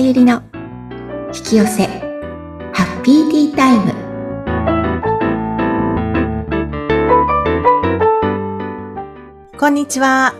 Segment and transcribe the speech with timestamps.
[0.00, 0.42] ゆりの
[1.26, 1.86] 引き寄せ
[2.72, 3.92] ハッピーティータイム。
[9.58, 10.32] こんにちは。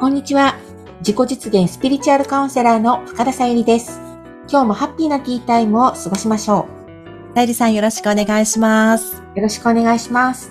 [0.00, 0.56] こんにちは。
[0.98, 4.00] 自己実現スピリチュアルカウンセラーの深田さゆりです。
[4.50, 6.66] 今日もハッピーなティータイムを過ごしましょ
[7.36, 9.22] さゆりさんよろしくお願いします。
[9.36, 10.50] うよろしくお願いします。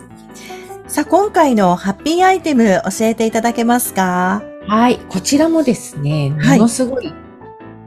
[0.88, 4.42] さあ、今回のハッピーアイテム教えていただけますか？
[4.66, 6.58] はいこちらもですねはい。
[6.58, 7.14] ものすごい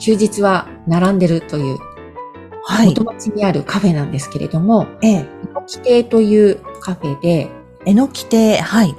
[0.04, 1.78] 休日は並んでるという
[2.64, 3.04] は元。
[3.04, 7.48] 町にあるカフェなんですけれども、ええ、規定というカフェで、
[7.86, 8.96] えのき亭、はい。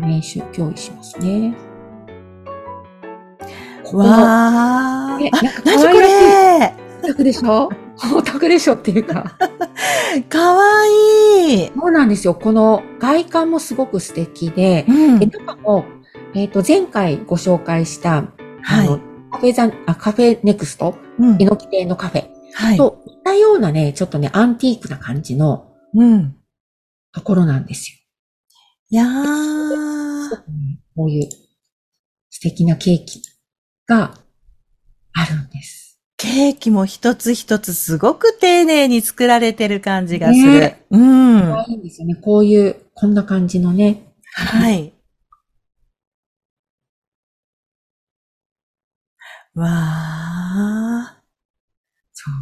[0.00, 1.56] 練習共有しますね。
[3.92, 5.24] わー。
[5.24, 6.74] ね、あなんかこれ？
[7.02, 7.68] オタクでしょ？
[8.14, 9.36] オタクでしょっていうか。
[10.28, 10.64] かわ
[11.48, 11.72] いい。
[11.76, 12.34] そうなんですよ。
[12.34, 15.26] この外観もすごく素敵で、うんで。
[15.26, 15.84] 中も、
[16.34, 18.26] えっ、と、前回ご紹介した、
[18.62, 19.07] はい。
[19.30, 22.76] カフェザン、あ、カフェネクスト、うんえのき亭のカフェはい。
[22.76, 26.36] と似たようなね、ちょっとね、アンティークな感じのうん。
[27.12, 27.98] ところなんですよ。
[28.90, 30.30] いやー。
[30.96, 31.28] こういう
[32.30, 33.22] 素敵なケーキ
[33.86, 34.14] が
[35.12, 36.00] あるんです。
[36.16, 40.60] ケーキも一つ一つすごく丁寧に作られてる感じがする。
[40.60, 41.40] ねうん。
[41.40, 42.16] 可愛いんですよね。
[42.16, 44.12] こういう、こんな感じのね。
[44.34, 44.92] はい。
[49.58, 51.18] わー。
[52.12, 52.34] そう。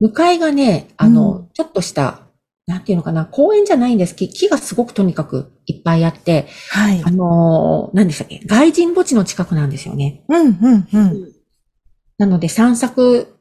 [0.00, 2.22] 向かいがね、あの、うちょっとした、
[2.66, 7.10] なんていうのかな、公園じゃないんですけど、木がすごくとにかくいっぱいあって、はいあ。
[7.10, 10.24] のー何でしたっけ外人墓地の近くなんですよね。
[10.28, 11.32] うん、うん、うん。
[12.18, 13.38] なので散策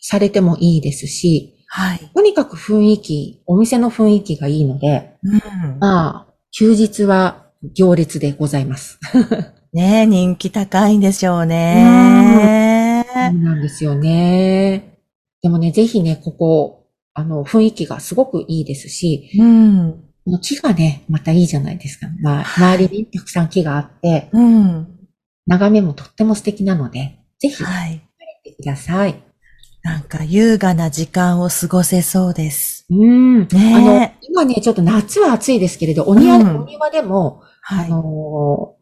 [0.00, 2.10] されてもいいですし、はい。
[2.14, 5.78] とにかく雰囲気、お店の雰囲気がいいので、うん。
[5.78, 8.98] まあ、休日は行列でございます。
[9.72, 13.04] ねえ、人気高いんでしょうね。
[13.14, 14.98] そうなんですよね。
[15.42, 19.92] でもね、ぜひね、ここ、あの、雰囲気がすごくいいですし、うん。
[20.24, 22.08] この木がね、またいいじゃないですか。
[22.20, 24.88] まあ、周りにたくさん木があって、うん。
[25.46, 27.94] 眺めもとっても素敵なので、ぜひ、行はい。
[27.96, 28.00] っ
[28.44, 29.22] てください。
[29.82, 32.86] なんか優雅な時間を過ごせそうです。
[32.90, 33.40] うん。
[33.48, 37.88] ねあの、今ね、ちょっと夏は暑いですけれど、お庭,、うんお庭でも、あはい。
[37.88, 38.79] のー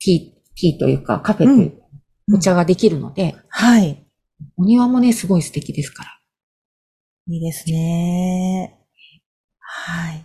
[0.00, 0.20] ティー、
[0.60, 1.88] ティーというか、カフェというか、うん
[2.30, 4.04] お茶ができるので、はい。
[4.58, 6.18] お庭もね、すごい素敵ですから。
[7.26, 8.78] いいですね。
[9.58, 10.24] はい。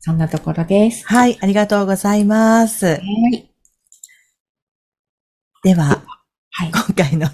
[0.00, 1.06] そんなところです。
[1.06, 1.38] はい。
[1.40, 2.86] ありがとうございます。
[2.86, 2.96] は
[3.32, 3.48] い。
[5.62, 6.02] では、
[6.50, 6.70] はい。
[6.72, 7.28] 今回の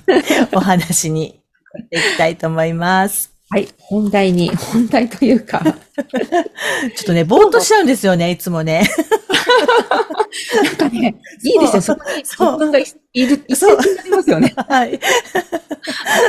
[0.53, 1.43] お話に
[1.75, 3.38] 行っていきたいと思います。
[3.51, 3.69] はい。
[3.79, 8.87] 本題に、 本題というか、 ちょっとね、ぼーっとしちゃうんですよね、いつもね。
[10.63, 11.83] なんかね、いいですよ。
[11.83, 14.53] そこに自分がいいる、一斉になりますよね。
[14.57, 15.01] はい。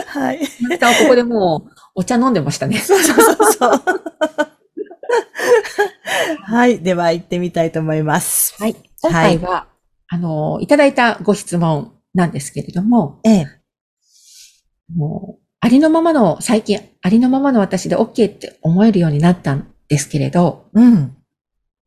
[0.07, 0.39] はい。
[0.69, 2.77] またここでもう、お茶飲んでましたね。
[2.79, 3.15] そうそう
[3.53, 3.81] そう。
[6.43, 6.79] はい。
[6.79, 8.55] では、行ってみたいと思います。
[8.57, 8.75] はい。
[9.01, 9.67] 今回は、
[10.07, 13.47] あの、いただいたご質問なんですけれども、ええ。
[14.95, 21.15] もう、ありのままの、最近、ありのままの私で OK って思えるようになったんですけれど、うん。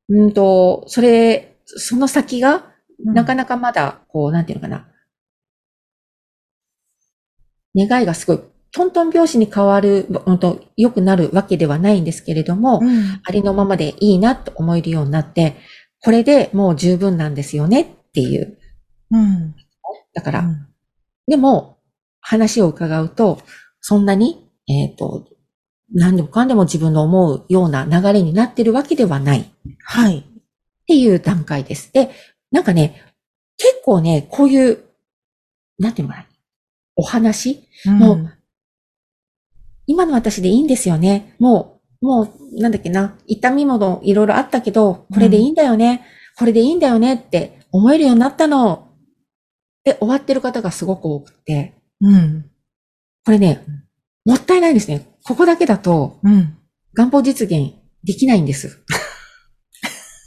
[0.09, 2.71] うんと、それ、その先が、
[3.05, 4.89] なかななかまだ、こう、なんていうのかな。
[7.75, 8.41] 願いがすごい、
[8.73, 13.21] トントン拍子に変わる、うんと、良くなるわけではないんですけれども、うん。
[13.25, 15.57] ありのままでいいなと思えるようになって、
[16.01, 18.59] これでもう十分なんですよねっていう。
[19.11, 19.55] うん。
[20.13, 20.67] だから、うん
[21.29, 21.79] でも、
[22.21, 23.39] 話を伺うと、
[23.83, 25.27] そんなに、えっ、と、
[25.93, 29.45] 何でもかんでも自分の思うような流れになってるわけではないっ
[29.85, 30.25] はい。
[30.87, 31.93] ていう段階です。
[31.93, 32.11] で、
[32.51, 33.03] なんかね、
[33.59, 34.85] 結構ね、こういう、
[35.79, 36.27] なんていうのかな、
[36.97, 37.69] お話？
[37.85, 38.31] もう
[39.87, 41.35] 今の私でいいんですよね。
[41.39, 46.05] もう、もう、なんだっけな、痛みもいろいろあったけど、これでいいんだよね。
[46.39, 48.89] これでいいんだよねって思えるようになったの。
[49.85, 52.51] で、終わってる方がすごく多くて、うん。
[53.25, 53.65] これね、
[54.25, 55.07] もったいないですね。
[55.25, 56.57] ここだけだと、うん。
[56.95, 57.73] 願望実現
[58.05, 58.81] できないんです。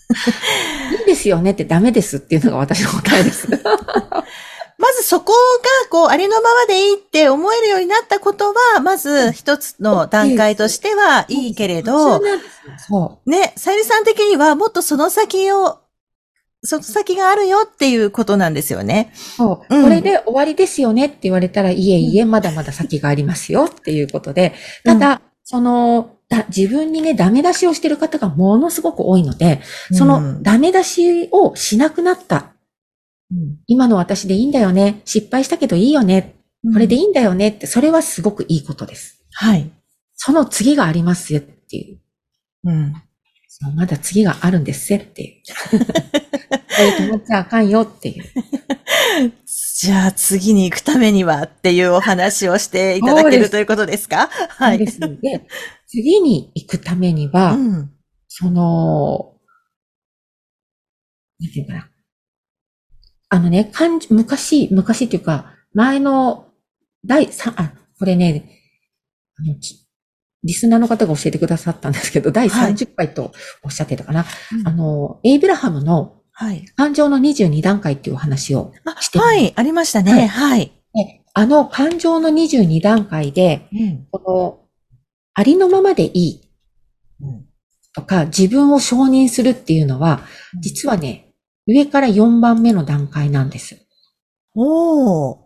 [1.00, 3.48] いいですよねってダメですっていうのが私の答えです。
[4.78, 12.20] まずそこが、こう、ありのままでいいって思えるようになったことは、まず一つの段階としてはいいけれど
[13.26, 15.80] ね、さゆりさん的にはもっとその先を、
[16.66, 19.12] その先があるよっていうことなんですよね。
[19.14, 19.18] う。
[19.18, 19.76] そう。
[19.76, 24.54] うんこれで終わりですよねって言われたら、いえいえ、まだまだ先がありますよっていうことで、
[24.84, 32.38] ただ、その、だ自分にね、ダメ出しをしてる方がものすごく多いので、そのダメ出しをしなくなった
[33.32, 35.02] うん今の私でいいんだよね。
[35.06, 36.36] 失敗したけどいいよね。
[36.74, 39.24] これでいいんだよねって、それはすごくいいことです。
[39.34, 39.70] はい。
[40.16, 42.00] その次がありますよっていう。
[42.64, 42.94] うん。
[43.76, 45.44] まだ次があるんですせっていう。
[45.72, 45.78] こ
[46.78, 48.24] れ止まっちゃあかんよっていう。
[49.78, 54.28] じゃあ次に行くためにはっていうお話をしていただけるということですか？
[54.28, 54.78] はい。
[54.78, 55.48] ですので、
[55.88, 57.92] 次に行くためには、うん。
[58.28, 59.36] その、
[61.40, 61.90] なんていうかな。
[63.30, 66.50] あのね、漢字、昔、昔っていうか、前の
[67.06, 68.50] 第三、あ、これね、
[69.38, 69.85] あの、ち
[70.46, 73.34] リスナーの方が教えてくださったんですけど、第はい30回と
[73.64, 74.26] おっしゃってたかな。
[74.64, 76.66] あの、エイブラハムのはい。
[76.76, 80.28] 感情の22段階っていうお話をあしてはい、ありましたね。
[80.28, 80.72] はい。
[80.94, 84.08] であの感情の22段階で、うん。
[84.12, 84.60] この、
[85.34, 86.42] ありのままでいい
[87.94, 90.22] とか、自分を承認するっていうのは、
[90.62, 91.34] 実はね、
[91.68, 93.78] 上から4番目の段階なんです。
[94.56, 95.38] おー。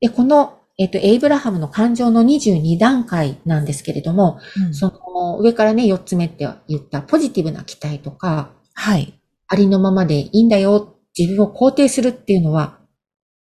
[0.00, 9.18] で、この、えっ、と、エイブラハムの感情の22段階なんですけれども、うんその上からね、4つ目って言ったポジティブな期待とか、はい。
[9.48, 12.78] ありのままでいいんだよ、自分を肯定するっていうのは、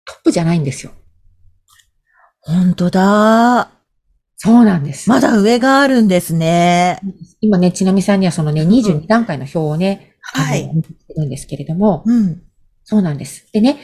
[0.06, 0.92] トップじゃないんですよ。
[2.40, 3.70] 本当だ。
[4.36, 5.10] そうなんです。
[5.10, 7.00] まだ上があるんですね。
[7.40, 12.42] 今ね、ちなみさんにはそのね、22段階の表をね、はいあの見てるんですけれども、うん。
[12.84, 13.50] そうなんです。
[13.52, 13.80] でね、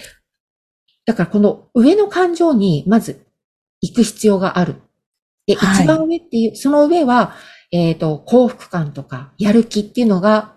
[1.05, 3.24] だからこの上の感情にまず
[3.85, 4.77] 行く必要がある。
[5.47, 7.35] で、はい一番上っていう、その上は、
[7.71, 10.55] えっ、と、幸福感とか、やる気っていうのが、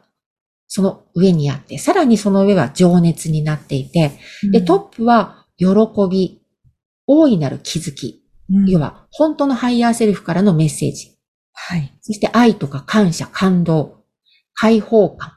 [0.67, 4.11] その上にあって、さらにその上は情熱になっていて、
[4.51, 5.67] で、トップは喜
[6.09, 6.41] び、
[7.05, 11.17] 大いなる気づき、うん要は本当の higher self からのメッセージ。
[11.51, 11.93] はい。
[11.99, 14.05] そして愛とか感謝、感動、
[14.53, 15.33] 解放感。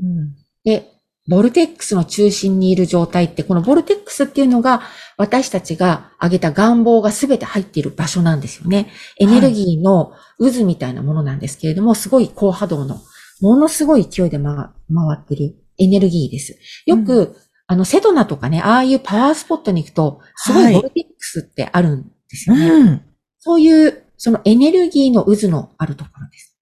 [0.00, 0.36] うん。
[0.62, 0.93] で、
[1.28, 4.82] vortex の中心にいる状態って、この vortex っていうのが、
[5.16, 8.90] 私たちが挙げた願望が全て入っている場所なんですよね。
[9.18, 13.00] エネルギーの渦みたいなものなんですけれども、すごい高波動の、
[13.40, 14.70] ものすごい勢いで回回
[15.14, 16.58] ってるエネルギーです。
[16.86, 17.36] よく、
[17.66, 22.68] あの、セドナとかね、ああいうパワースポットに行くと、すごはいいボルテックスってあるんですよね。
[22.68, 23.02] うん。
[23.38, 26.53] そういう、そのエネルギーの渦のあるところです。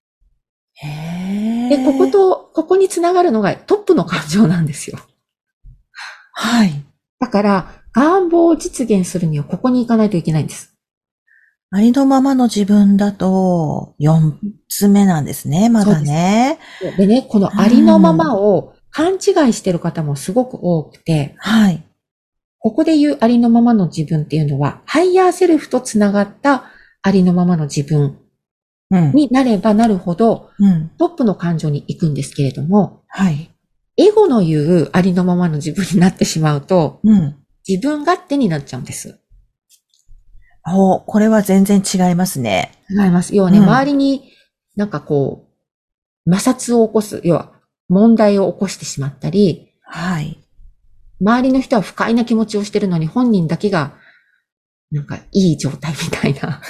[0.82, 4.98] へで、ここと、ここにつながるのがトップの感情なんですよ。
[6.34, 6.72] はい。
[7.20, 10.74] だから、願望を実現するにはここに行かないといけないんです。
[11.70, 14.34] ありのままの自分だと、4
[14.68, 16.58] つ目なんですね、まだね。
[16.98, 19.20] でね、このありのままを勘違い
[19.54, 21.82] してる方もすごく多くて、はい。
[22.58, 26.64] ここで言うありのままの自分っていうのは、 higher self とつながった
[27.00, 28.21] ありのままの自分うん。
[29.14, 30.90] になればなるほど、うん。
[30.98, 33.50] トップの感情に行くんですけれども、はい。
[33.96, 37.36] エゴの言うありのままの自分になってしまうと、うん。
[37.66, 39.18] 自分勝手になっちゃうんです。
[40.66, 42.72] おこれは全然違いますね。
[42.90, 43.34] 違います。
[43.34, 44.32] 要はね、うん周りに
[44.76, 45.48] なんかこ
[46.26, 47.52] う、摩擦を起こす、要は
[47.88, 50.38] 問題を起こしてしまったり、はい。
[51.20, 53.94] 周りの人は不快な気持ちをしてるのに本人だけが、
[54.90, 56.60] なんかいい状態みたいな。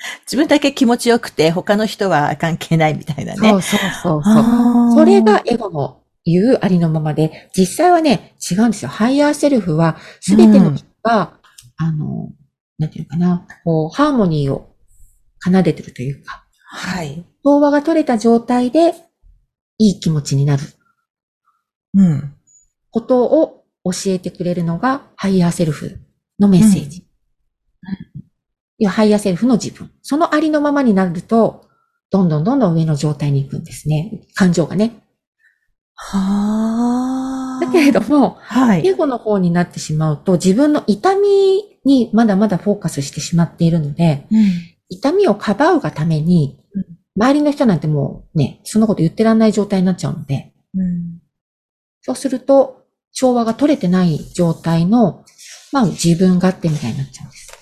[0.26, 3.50] 自分だけ気持ちよくて、他の人は関係ないみたいなね。
[3.50, 4.94] そうそうそうそう。
[4.94, 8.88] それがエゴの言うありのままで、実際はね、違うんですよ。
[8.88, 11.38] higher self は、すべての人が、
[11.76, 12.30] あの、
[12.78, 14.74] なんていうかな、こう、ハーモニーを
[15.42, 17.24] 奏でてるというか、はい。
[17.44, 18.94] 調和が取れた状態で、
[19.78, 20.62] いい気持ちになる
[21.94, 22.34] うん。
[22.90, 25.98] ことを教えてくれるのが、 higher self
[26.38, 26.98] のメッセージ。
[26.98, 27.02] い
[27.82, 28.09] や
[28.88, 29.90] higher self の自分。
[30.02, 31.66] そのありのままになると、
[32.10, 34.22] どんどんどんどん上の状態に行くんですね。
[34.34, 35.02] 感情がね。
[35.94, 37.64] はあ。
[37.64, 38.86] だけれども、はい。
[38.86, 44.50] エゴの方になってしまうと、自分の痛みにまだまだフォーカスしてしまっているので、うん。
[44.88, 46.84] 痛みをかばうがためにうん、
[47.16, 51.20] 周りの人なんてもうね、そんなこと言ってらんない状態になっちゃうので、うん。
[52.02, 55.24] そうすると、調和が取れてない状態の、
[55.72, 57.59] まあ自分勝手みたいになっちゃうんです。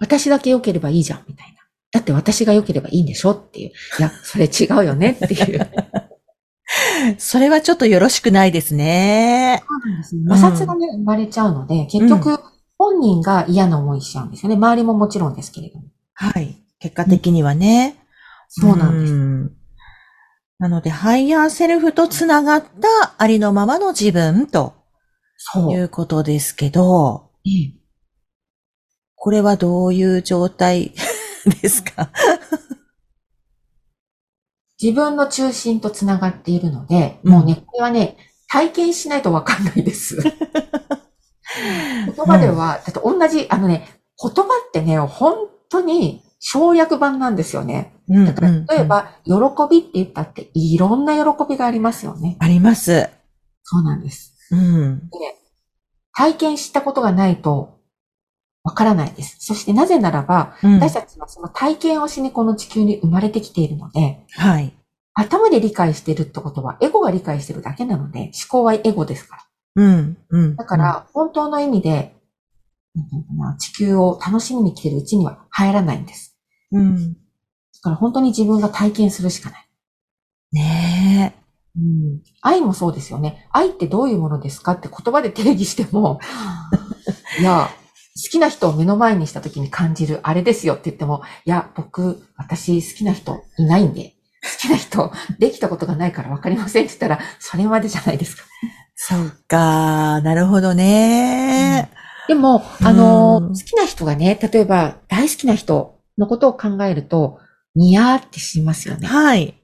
[0.00, 1.54] 私だけ良ければいいじゃん、みたいな。
[1.92, 3.68] だって私が良ければいいんでしょっていう。
[3.98, 5.70] いや、 それ違うよねっていう。
[7.18, 9.62] それはちょっとよろしくないですね。
[10.26, 12.40] 摩擦がね、生まれちゃうので、結局、
[12.78, 14.56] 本人が嫌な思いしちゃうんですよね。
[14.56, 15.84] 周りももちろんですけれども。
[16.14, 16.56] はい。
[16.80, 17.96] 結果的にはね。
[18.48, 19.12] そうなんです。
[19.12, 19.52] ん
[20.58, 24.74] なので、 higher self とつながったありのままの自分と
[25.36, 25.72] そう。
[25.72, 27.83] いうことですけど、ええ
[29.24, 30.92] これはどういう状態
[31.62, 32.10] ですか？
[34.78, 38.18] 自分の中心とつながっているので、うんもうね、これはね、
[38.50, 40.18] 体験しないとわかんないです。
[40.20, 43.88] 言葉では、だって同じ、あのね、
[44.22, 47.94] 言葉ってね、本当に省略版なんですよね。
[48.08, 49.32] うんだから、うん例えば、喜
[49.70, 52.36] びって言ったって、いろんな喜びがありますよね。
[52.40, 53.08] あります。
[53.62, 54.34] そうなんです。
[54.50, 55.08] うん。
[55.08, 55.16] で
[56.12, 57.73] 体験したことがないと、
[58.64, 59.36] わからないです。
[59.40, 64.72] そしてなぜならば、うん私たちはその体験をしにこの地球に生まれてきているので、はい。
[65.12, 69.42] 頭で理解してるってことは、エゴが理解してるだけなので、思考はエゴですから。
[69.76, 70.16] うん。
[70.30, 70.56] うん。
[70.56, 72.16] だから、本当の意味で、
[72.94, 76.36] なんていうのかな地球を楽しみに来てるうちには入らないんです。
[76.72, 77.14] うん。
[77.14, 77.18] だ
[77.82, 79.68] から本当に自分が体験するしかない。
[80.52, 81.34] ね
[81.76, 83.48] うん、愛もそうですよね。
[83.50, 86.20] 愛ってどういうものですかって言葉で定義しても、
[87.40, 87.68] いや、
[88.16, 98.44] 好きな人を目の前にした時に感じるあれですよって言っても、いや、僕、私好きな人いないんで、好きな人できたことがないから分かりませんって言ったら、それまでじゃないですか。
[98.94, 100.20] そうか。
[100.20, 101.90] なるほどね。
[102.28, 107.40] でも、あの、うん好きな人がね、例えば大好きな人のことを考えると、
[107.74, 109.08] ニヤーってしますよね。
[109.08, 109.63] はい。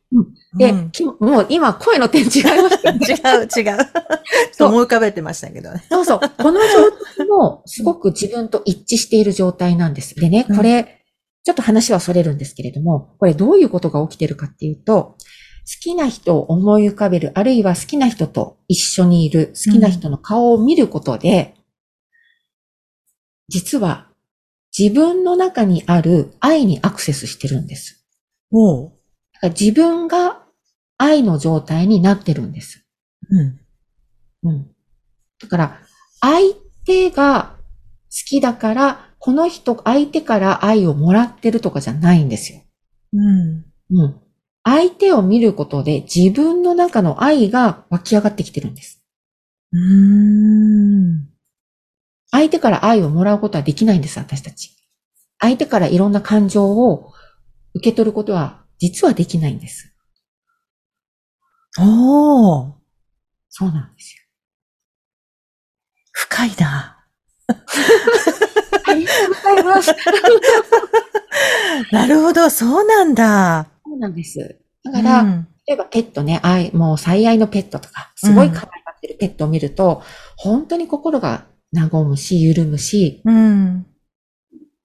[0.56, 2.98] で、うんきもう今声の点違いましたね。
[2.98, 3.78] 違う、違う。
[4.58, 5.84] と思い浮かべてましたけどね。
[5.88, 6.20] そうそう。
[6.20, 10.14] この状態もすごく自分と一致している状態なんです。
[10.16, 11.04] でね、これ、
[11.44, 15.16] ちょっと話はそれるんですけれども、これどういうことが起きてるかっていうと、好
[15.80, 21.54] きな人を思い浮かべる、あるいは好きな人と一緒にいる、好きな人の顔を見ることで、
[23.48, 24.08] 実は
[24.76, 28.04] 自分の中にある愛にアクセスしてるんです。
[28.50, 28.99] おう。
[29.48, 30.42] 自分が
[30.98, 32.84] 愛の状態になってるんです。
[33.30, 33.60] うん。
[34.42, 34.70] うん。
[35.40, 35.80] だから、
[36.20, 36.54] 相
[36.84, 37.56] 手が
[38.10, 42.60] 好きだから、この人、相手から愛をもらってるとかじゃないんですよ。
[43.12, 43.64] うん。
[43.90, 44.20] うん。
[44.62, 49.02] 相手を見ることで自分の中の愛が湧き上がってきてるんです。
[49.72, 51.28] うーん。
[52.30, 54.76] 相手から愛をもらうことはできないんです、私たち。
[55.38, 57.12] 相手からいろんな感情を
[57.74, 59.94] 受け取ることは実はできないんです。
[61.78, 62.72] おー。
[63.48, 64.22] そうなんですよ。
[66.12, 67.04] 深いな。
[68.86, 69.94] ありがとうございます。
[71.92, 73.68] なるほど、そうなんだ。
[73.84, 74.58] そうなんです。
[74.84, 80.02] だから、うん例えばペットね、愛、もう最愛のペットとか、すごい可愛がってるペットを見ると、
[80.36, 83.86] 本当に心が和むし、緩むし、うん。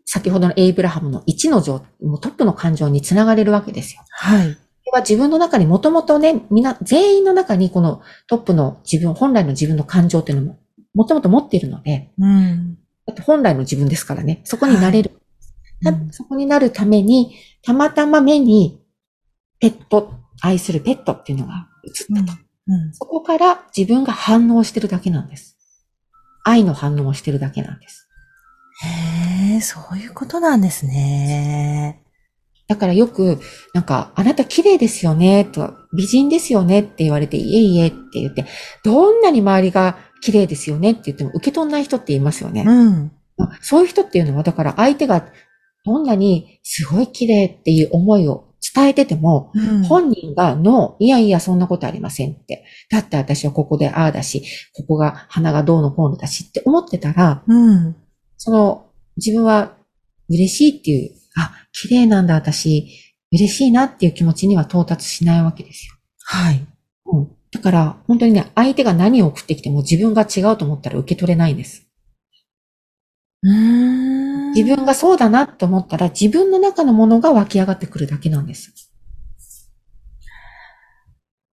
[0.06, 4.02] 先ほどのエイブラハムの1の情、もうトップの感情につながれるわけですよ。
[4.10, 4.58] はい。
[4.92, 10.60] は自分の中にもともとね、みんな、全員の中にこのトップの自分、本来の自分の感情っていうのも、
[10.94, 12.78] もともと持っているので、うん。
[13.06, 15.12] だって本来の自分ですからね、そこになれる。
[15.84, 18.82] たうんそこになるために、たまたま目に、
[19.60, 22.40] ペット、愛するペットっていうのが映ったと。
[22.68, 22.94] うん。
[22.94, 25.58] そこから自分が反応してるだけなんです。
[26.44, 28.05] 愛の反応をしてるだけなんです。
[28.84, 32.02] へえ、そういうことなんですね。
[32.68, 33.40] だからよく、
[33.74, 38.46] なんか、あなた綺麗ですよね、とか、美人ですよねって言われて、いえいえって言って、
[38.84, 42.64] どんなに周りが綺麗ですよねって言っても受け取んない人って言いますよね。
[42.66, 43.12] うん。
[43.62, 45.26] そういう人っていうのは、だから相手が
[45.86, 52.66] どんなにすごい綺麗っていう思いを伝えてても、うん本人が、の、いやいや、そんなことありませんって。
[52.90, 54.44] だって私はここでああだし、
[54.76, 57.96] ここが鼻がどうのこうのだしって思ってたら、うん。
[58.46, 58.86] その、
[59.18, 59.76] 自分は
[60.30, 62.88] 嬉しいっていう、あ、綺麗なんだ私、
[63.32, 65.96] 嬉しいなっていう気持ちには到達しないわけですよ。
[66.26, 66.64] はい。
[67.08, 67.32] うん。
[67.50, 71.88] だから、本当にね、相手が何を送ってきても自分が違うと思ったら受け取れないんです。
[73.42, 74.54] うーん。
[74.54, 78.92] 自分がそうだなと思ったら自分の中のものが湧き上がってくるだけなんです。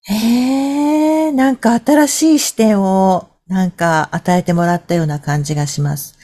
[0.02, 6.19] へえ、なんか新しい視点を、なんか与えてもらったような感じがします。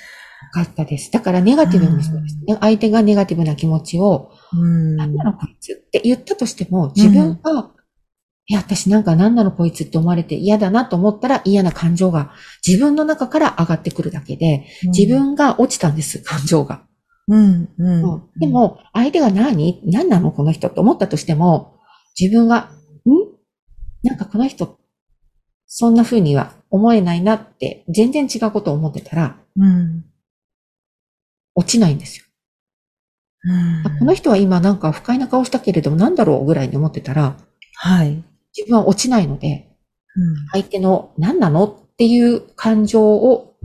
[0.46, 1.10] よかったです。
[1.10, 2.56] だからネガティブにそうですね。
[2.60, 4.96] 相手がネガティブな気持ちを、うん。
[4.96, 7.70] 何なのこいつって言ったとしても、自分が、
[8.46, 12.32] いや、私なんか何なのこいつって思われて嫌だなと思ったら嫌な感情が
[12.66, 16.82] 自分の中から上がってくるだけで、自分が落ちたんです、感情が。
[17.28, 18.02] うん、うん。
[18.04, 19.82] うんで、も、相手が何？
[19.84, 21.76] 何なのこの人って思ったとしても、
[22.18, 22.70] 自分が、
[23.04, 23.10] ん？
[24.04, 24.78] なんかこの人、
[25.66, 30.04] そんな風には思えないなって、全然違うことを思ってたら、うん。
[31.56, 32.24] 落ちないんですよ。
[33.98, 37.36] この人は今なんか不快な顔したけれども、なんだろうぐらいに思ってたら、
[37.76, 38.22] はい。
[38.56, 39.68] 自分は落ちないので、
[40.16, 43.56] うん相手の何なのっていう感情を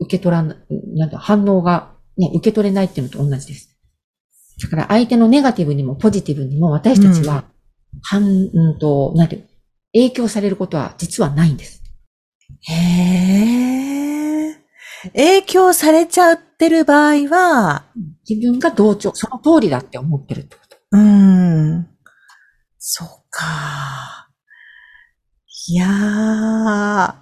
[0.00, 0.56] 受け取らな、
[0.94, 3.76] なんだ、反応がね、受け取れないっていうのと同じです。
[4.62, 7.44] だから相手のネガティブにもポジティブにも私たちは、
[8.02, 9.48] 反、うんと、なんていう、
[9.92, 11.82] 影響されることは実はないんです。
[12.68, 14.59] へえ。
[15.14, 17.84] 影響されちゃってる場合は、
[18.28, 20.76] 自分が同調、その通りだって思ってるってこと。
[20.92, 21.88] うーん。
[22.78, 24.28] そうか。
[25.68, 27.14] いやー、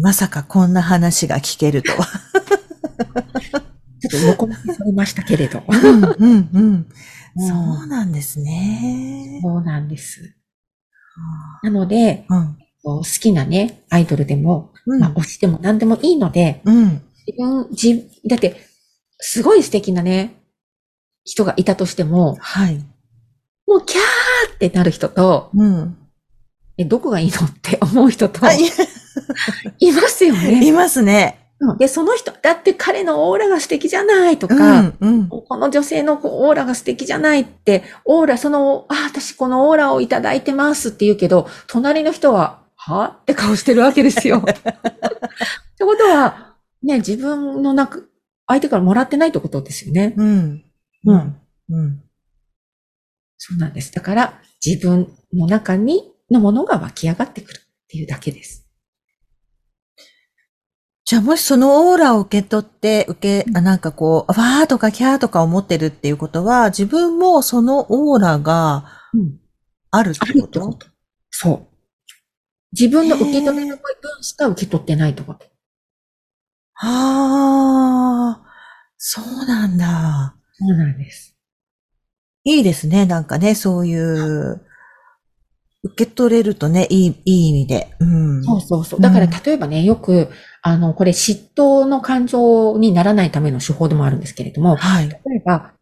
[0.00, 2.06] まさかこんな話が聞けるとは。
[4.00, 5.62] ちょっと横向きされましたけれど。
[5.68, 6.48] うん、うん、うん。
[6.54, 6.86] うん
[7.38, 7.54] そ
[7.84, 9.40] うなんですね。
[9.42, 10.36] そうなんです。
[11.62, 12.58] なので、うん。
[12.82, 17.02] 好きなね、アイドルでも、うんまあ、推しても何でもいいので、うん。
[17.26, 18.56] 自分、自、だって、
[19.18, 20.34] すごい素敵なね、
[21.24, 22.84] 人がいたとしても、はい。
[23.66, 25.96] もうキャーってなる人と、うん。
[26.76, 28.58] え、どこがいいのって思う人と、あい
[29.78, 30.66] いますよね。
[30.66, 31.38] いますね。
[31.60, 35.28] うんで、その人、だって彼のオーラが素敵じゃないとか、うん、うん。
[35.28, 43.18] この女性のオーラが素敵じゃないって、オーラ、その、あ、私このオーラをいただいてますって言うけど、隣の人は、は？
[43.22, 44.38] って顔してるわけですよ。
[44.42, 44.60] って
[45.84, 48.00] ことは、ね、自分の中、
[48.46, 50.14] 相手からもらってないってことですよね。
[50.16, 50.64] うん。
[51.06, 51.36] うん。
[51.70, 52.02] うん。
[53.38, 53.92] そうなんです。
[53.92, 58.66] だから、自分の中に、のものが湧き上がってくるっていうだけです。
[61.04, 69.38] じゃあもしそのオーラを受け取って、受け、あなんかこう、わーとかキャーとか思ってるっていうことは、自分もそのオーラがうん。
[69.90, 70.86] あるってあることってこと。
[71.30, 71.71] そう。
[72.72, 75.24] 自分の受け取れる分しか受け取ってないと。
[76.74, 78.42] ああ、
[78.96, 80.34] そうなんだ。
[80.54, 81.36] そうなんです。
[82.44, 83.06] いいですね。
[83.06, 84.64] なんかね、そういう、
[85.84, 87.94] 受け取れるとね、いい、いい意味で。
[87.98, 88.44] うん。
[88.44, 89.00] そうそうそう。
[89.00, 90.28] だからうん例えばね、よく、
[90.62, 95.08] あの、これ嫉妬の感情にならないための手法でもあるんですけれども、はい。
[95.08, 95.72] 例えば、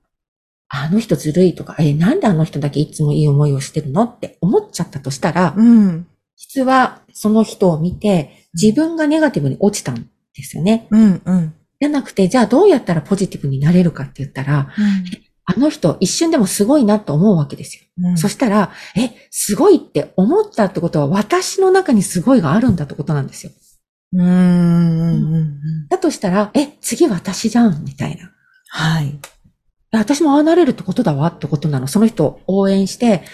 [0.69, 6.07] あの人ずるいとか、え、なんであの人だけいつもいい思いをしてるのって思っちゃったとしたら、うん。
[6.41, 10.89] 実はその人を見て自分がネガティブに落ちたんですよね。
[10.91, 11.55] うん、うん。
[11.81, 14.69] じゃなくて、じゃあどうやったらポジティブになれるかって言ったら、
[15.45, 18.09] あの人一瞬でもすごいなと思うわけですよ。
[18.11, 18.19] うん。
[18.19, 23.53] そしたら、え、すごいって思ったってことは私の中にすごいがあるんだってことなんですよ。
[24.15, 25.89] うん、うん、うん。
[25.89, 28.31] だとしたら、え、次私じゃんみたいな。
[28.69, 29.19] はい。
[29.93, 31.87] え私もああなれるってことだわってことなの。
[31.87, 33.25] その人を応援して、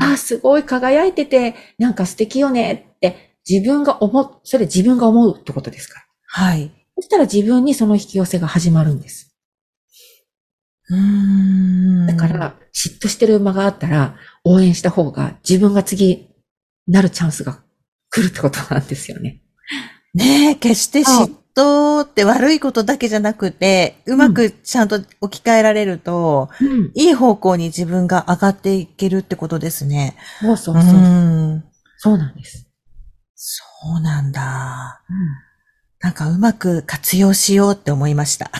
[0.00, 6.06] ああ、すごい輝いてて、なんか素敵よねって自分が思う、それ自分が思うってことですから。
[6.26, 6.70] はい。
[6.96, 9.36] そしたら自分にその引き寄せが始まるんです。
[10.88, 12.06] うん。
[12.06, 16.28] だから、嫉妬してる間があったら、応援した方が自分が次
[16.86, 17.62] なるチャンスが
[18.10, 19.42] 来るってことなんですよね。
[20.14, 26.90] ねえ、決して嫉妬って悪いことだけじゃなくて、うまくちゃんと置き換えられると、うん。
[26.94, 30.16] いい方向に自分が上がっていけるってことですね。
[30.40, 31.00] そうそうそう。
[31.00, 31.64] ん。
[31.98, 32.66] そうなんです。
[33.34, 33.64] そ
[33.98, 35.00] うなんだ。
[36.00, 38.50] なんかうまく活用しようって思いました。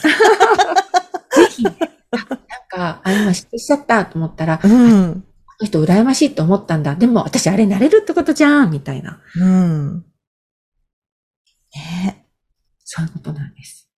[1.34, 1.70] ぜひ、あ
[2.18, 2.26] なん
[2.68, 5.24] か、あ、今嫉妬しちゃったと思ったら、こうん。
[5.60, 6.94] の人羨ましいと思ったんだ。
[6.96, 9.20] でも私あれなれるってことじゃんみたいな。
[9.36, 10.04] うん。
[11.74, 12.25] ね
[12.88, 13.90] そういうことなんです。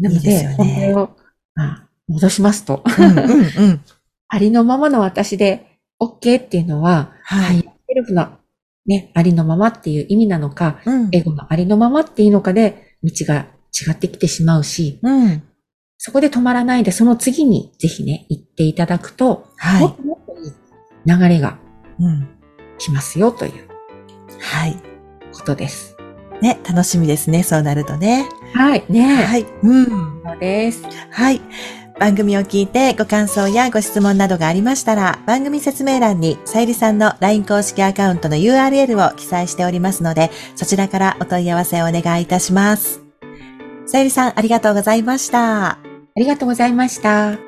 [0.00, 1.16] なので、いいでね本題を、
[1.54, 3.32] まあ、戻しますと、うんうんう
[3.72, 3.80] ん。
[4.28, 7.60] ありのままの私で OK っていうのは、はい。
[7.88, 8.28] セルフの
[8.86, 11.08] ね、ありのままっていう意味なのか、うん。
[11.12, 15.42] エゴのありのままっていうのかで、道が違ってきてしまうし、うん。
[15.96, 19.80] そこで止まらないで、その次にぜひね、行っていただくと、はい。
[19.82, 20.52] もっともっといい
[21.06, 21.58] 流れが
[22.00, 22.28] うん。
[22.78, 23.52] 来ますよという
[24.40, 24.76] はい。
[25.32, 25.95] ことです。
[26.40, 28.28] ね、楽しみですね、そうなるとね。
[28.54, 29.46] はい、ねはい。
[29.62, 29.86] うん。
[30.24, 30.82] そうです。
[31.10, 31.40] はい。
[31.98, 43.00] 番組を聞いてご感想やご質問などがありましたら、番組説明欄にさゆりさんの LINE 公式アカウントの URL を記載しておりますので、そちらからお問い合わせをお願いいたします。
[43.86, 45.70] さゆりさん、ありがとうございました。
[45.70, 45.78] あ
[46.16, 47.45] りがとうございました。